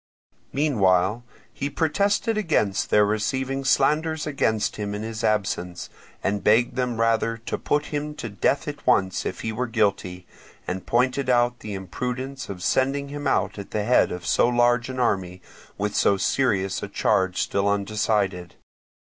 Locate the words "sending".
12.63-13.09